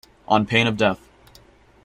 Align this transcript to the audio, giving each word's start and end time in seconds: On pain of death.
On 0.27 0.47
pain 0.47 0.65
of 0.65 0.77
death. 0.77 1.07